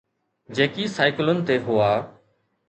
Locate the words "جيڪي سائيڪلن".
0.59-1.45